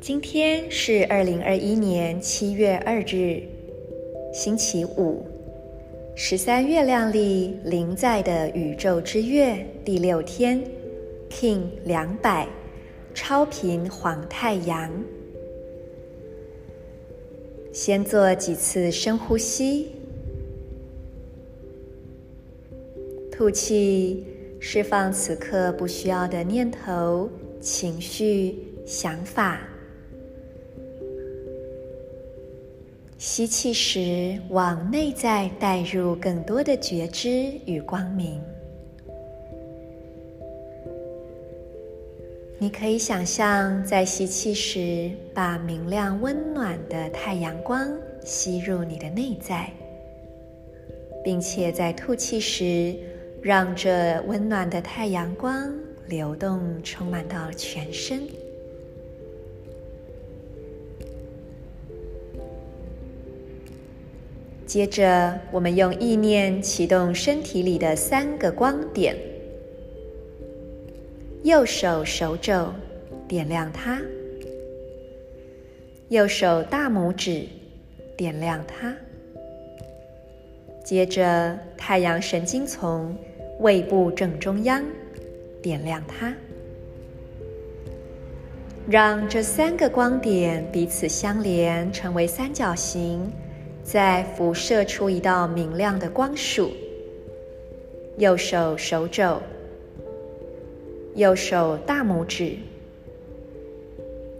[0.00, 3.42] 今天是二零二一年七月二日，
[4.32, 5.22] 星期五，
[6.14, 10.62] 十三月亮历临在的宇宙之月第六天
[11.30, 12.48] ，King 两百，
[13.14, 14.90] 超频黄太阳。
[17.72, 19.92] 先做几次深呼吸，
[23.40, 24.26] 吐气，
[24.60, 27.26] 释放此刻不需要的念头、
[27.58, 28.54] 情绪、
[28.84, 29.62] 想法。
[33.16, 38.42] 吸气时，往内在带入更多的觉知与光明。
[42.58, 47.90] 你可以想象，在吸气时，把明亮温暖的太阳光
[48.22, 49.72] 吸入你的内在，
[51.24, 52.94] 并且在吐气时，
[53.42, 55.72] 让这温暖的太阳光
[56.08, 58.22] 流动，充满到全身。
[64.66, 69.16] 接着，我们用意念启动身体里的三个光点。
[71.42, 72.72] 右手手肘
[73.26, 74.00] 点亮它，
[76.10, 77.46] 右手大拇指
[78.16, 78.94] 点亮它。
[80.84, 83.16] 接着，太阳神经丛
[83.60, 84.82] 胃部正中央
[85.60, 86.34] 点亮它，
[88.88, 93.30] 让这三个光点彼此相连，成为三角形，
[93.84, 96.70] 再辐射出一道明亮的光束。
[98.16, 99.40] 右手手肘。
[101.16, 102.56] 右手大拇指，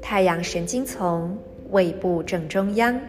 [0.00, 1.36] 太阳神经丛
[1.70, 3.00] 胃部正中央，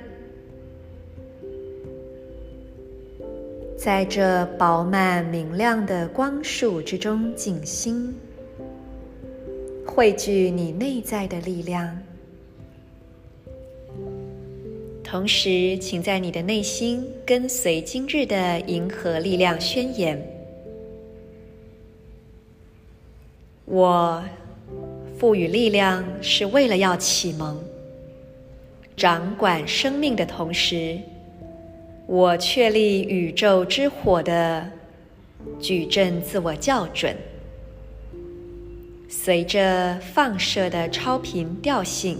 [3.82, 8.14] 在这饱满明亮的光束之中静心，
[9.86, 11.98] 汇聚你内在的力量。
[15.02, 20.22] 同时，请在你的内心跟随今日的银河力量宣言。
[23.64, 24.22] 我
[25.18, 27.58] 赋予力量，是为了要启蒙、
[28.98, 31.00] 掌管生命的同时，
[32.09, 34.71] 我确立宇宙之火的
[35.59, 37.17] 矩阵自我校准。
[39.09, 42.19] 随着放射的超频调性，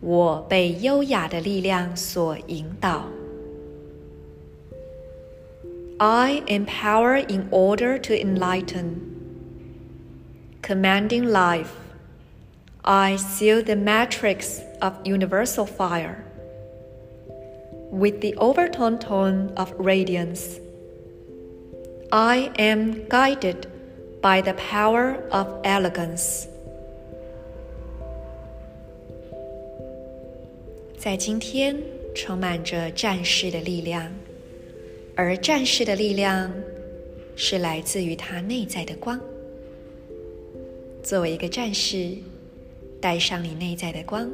[0.00, 3.06] 我被优雅的力量所引导。
[5.98, 8.94] I empower in order to enlighten.
[10.62, 11.72] Commanding life,
[12.82, 16.16] I seal the matrix of universal fire
[17.94, 20.60] with the overtone tone of radiance.
[22.10, 23.66] I am guided
[24.20, 26.46] by the power of elegance.
[30.98, 31.76] 在今天，
[32.14, 34.12] 充满着战士的力量，
[35.14, 36.52] 而战士的力量
[37.36, 39.18] 是来自于他内在的光。
[41.02, 42.14] 作为一个战士，
[43.00, 44.30] 带上你内在的光，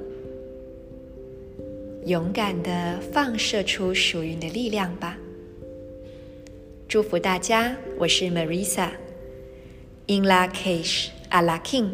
[2.06, 5.16] 勇敢的放射出属于你的力量吧！
[6.88, 11.92] 祝福大家，我是 Marisa，In la kesh, Ala king。